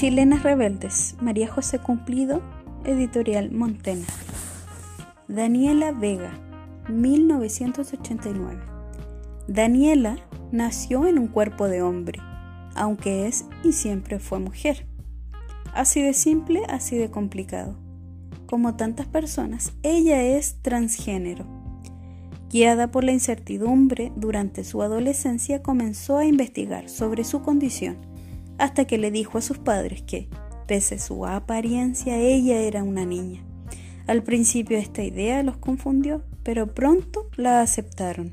Chilenas 0.00 0.42
Rebeldes, 0.42 1.14
María 1.20 1.46
José 1.46 1.78
Cumplido, 1.78 2.40
Editorial 2.86 3.50
Montena. 3.50 4.06
Daniela 5.28 5.92
Vega, 5.92 6.32
1989. 6.88 8.58
Daniela 9.46 10.16
nació 10.52 11.06
en 11.06 11.18
un 11.18 11.28
cuerpo 11.28 11.68
de 11.68 11.82
hombre, 11.82 12.18
aunque 12.74 13.26
es 13.26 13.44
y 13.62 13.72
siempre 13.72 14.18
fue 14.20 14.38
mujer. 14.38 14.86
Así 15.74 16.00
de 16.00 16.14
simple, 16.14 16.62
así 16.70 16.96
de 16.96 17.10
complicado. 17.10 17.76
Como 18.46 18.76
tantas 18.76 19.06
personas, 19.06 19.74
ella 19.82 20.22
es 20.22 20.62
transgénero. 20.62 21.44
Guiada 22.48 22.90
por 22.90 23.04
la 23.04 23.12
incertidumbre, 23.12 24.12
durante 24.16 24.64
su 24.64 24.80
adolescencia 24.80 25.62
comenzó 25.62 26.16
a 26.16 26.24
investigar 26.24 26.88
sobre 26.88 27.22
su 27.22 27.42
condición, 27.42 28.09
hasta 28.60 28.84
que 28.84 28.98
le 28.98 29.10
dijo 29.10 29.38
a 29.38 29.42
sus 29.42 29.58
padres 29.58 30.02
que, 30.02 30.28
pese 30.66 30.96
a 30.96 30.98
su 30.98 31.26
apariencia, 31.26 32.16
ella 32.16 32.60
era 32.60 32.84
una 32.84 33.04
niña. 33.04 33.42
Al 34.06 34.22
principio 34.22 34.76
esta 34.76 35.02
idea 35.02 35.42
los 35.42 35.56
confundió, 35.56 36.22
pero 36.42 36.74
pronto 36.74 37.28
la 37.36 37.62
aceptaron. 37.62 38.30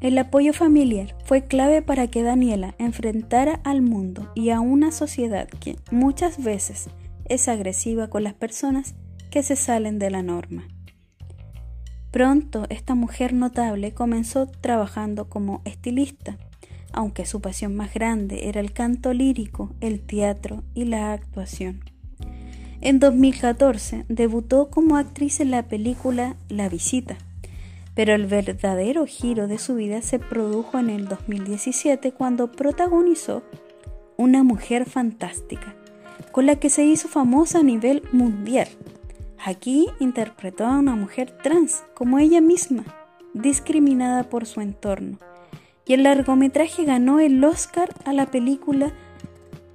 El 0.00 0.18
apoyo 0.18 0.52
familiar 0.52 1.16
fue 1.24 1.46
clave 1.46 1.80
para 1.80 2.08
que 2.08 2.22
Daniela 2.22 2.74
enfrentara 2.78 3.60
al 3.64 3.82
mundo 3.82 4.30
y 4.34 4.50
a 4.50 4.60
una 4.60 4.90
sociedad 4.90 5.48
que 5.48 5.76
muchas 5.90 6.42
veces 6.42 6.88
es 7.24 7.48
agresiva 7.48 8.08
con 8.08 8.24
las 8.24 8.34
personas 8.34 8.94
que 9.30 9.42
se 9.42 9.56
salen 9.56 9.98
de 9.98 10.10
la 10.10 10.22
norma. 10.22 10.64
Pronto 12.10 12.66
esta 12.68 12.94
mujer 12.94 13.32
notable 13.32 13.94
comenzó 13.94 14.46
trabajando 14.46 15.28
como 15.28 15.62
estilista, 15.64 16.38
aunque 16.94 17.26
su 17.26 17.40
pasión 17.40 17.74
más 17.76 17.92
grande 17.92 18.48
era 18.48 18.60
el 18.60 18.72
canto 18.72 19.12
lírico, 19.12 19.70
el 19.80 20.00
teatro 20.00 20.62
y 20.74 20.84
la 20.84 21.12
actuación. 21.12 21.80
En 22.80 22.98
2014 22.98 24.04
debutó 24.08 24.68
como 24.68 24.96
actriz 24.96 25.40
en 25.40 25.50
la 25.50 25.62
película 25.62 26.36
La 26.48 26.68
Visita, 26.68 27.16
pero 27.94 28.14
el 28.14 28.26
verdadero 28.26 29.06
giro 29.06 29.46
de 29.46 29.58
su 29.58 29.74
vida 29.76 30.02
se 30.02 30.18
produjo 30.18 30.78
en 30.78 30.90
el 30.90 31.08
2017 31.08 32.12
cuando 32.12 32.52
protagonizó 32.52 33.42
Una 34.16 34.42
mujer 34.42 34.84
fantástica, 34.84 35.74
con 36.30 36.46
la 36.46 36.56
que 36.56 36.68
se 36.68 36.84
hizo 36.84 37.08
famosa 37.08 37.60
a 37.60 37.62
nivel 37.62 38.02
mundial. 38.12 38.68
Aquí 39.44 39.88
interpretó 39.98 40.66
a 40.66 40.78
una 40.78 40.94
mujer 40.94 41.36
trans 41.42 41.84
como 41.94 42.18
ella 42.18 42.40
misma, 42.40 42.84
discriminada 43.32 44.24
por 44.24 44.46
su 44.46 44.60
entorno, 44.60 45.18
y 45.86 45.94
el 45.94 46.04
largometraje 46.04 46.84
ganó 46.84 47.20
el 47.20 47.42
Oscar 47.44 47.90
a 48.04 48.12
la 48.12 48.26
película 48.26 48.92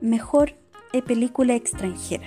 Mejor 0.00 0.54
Película 1.02 1.54
Extranjera. 1.54 2.26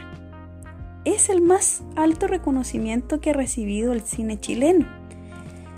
Es 1.05 1.29
el 1.29 1.41
más 1.41 1.83
alto 1.95 2.27
reconocimiento 2.27 3.21
que 3.21 3.29
ha 3.29 3.33
recibido 3.33 3.93
el 3.93 4.01
cine 4.01 4.39
chileno. 4.39 4.85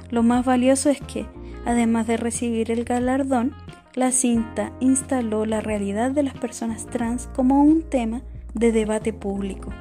Lo 0.10 0.24
más 0.24 0.44
valioso 0.44 0.90
es 0.90 1.00
que, 1.02 1.28
además 1.66 2.08
de 2.08 2.18
recibir 2.18 2.72
el 2.72 2.84
galardón, 2.84 3.54
la 3.94 4.12
cinta 4.12 4.72
instaló 4.80 5.46
la 5.46 5.62
realidad 5.62 6.12
de 6.12 6.24
las 6.24 6.34
personas 6.34 6.88
trans 6.88 7.28
como 7.36 7.64
un 7.64 7.84
tema 7.84 8.22
de 8.54 8.72
debate 8.72 9.14
público. 9.14 9.72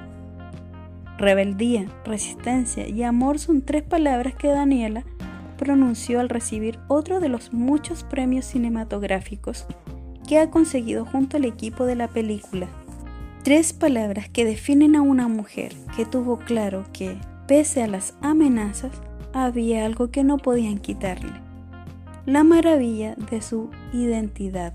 Rebeldía, 1.17 1.87
resistencia 2.05 2.87
y 2.87 3.03
amor 3.03 3.39
son 3.39 3.63
tres 3.63 3.83
palabras 3.83 4.35
que 4.35 4.49
Daniela 4.49 5.05
pronunció 5.59 6.21
al 6.21 6.31
recibir 6.31 6.79
otro 6.89 7.21
de 7.21 7.29
los 7.29 7.53
muchos 7.53 8.05
premios 8.05 8.47
cinematográficos 8.47 9.67
que 10.27 10.39
ha 10.39 10.51
conseguido 10.51 11.05
junto 11.05 11.37
al 11.37 11.45
equipo 11.45 11.85
de 11.85 11.97
la 11.97 12.09
película. 12.09 12.69
Tres 13.43 13.75
palabras 13.75 14.31
que 14.31 14.47
definen 14.47 14.97
a 14.97 15.03
una 15.03 15.29
mujer 15.29 15.75
que 15.97 16.07
tuvo 16.07 16.39
claro 16.39 16.87
que, 16.95 17.19
pese 17.47 17.83
a 17.83 17.89
las 17.89 18.15
amenazas, 18.23 18.93
había 19.33 19.85
algo 19.85 20.11
que 20.11 20.25
no 20.25 20.39
podían 20.39 20.79
quitarle, 20.79 21.33
la 22.27 22.45
maravilla 22.45 23.15
de 23.31 23.43
su 23.43 23.71
identidad. 23.93 24.75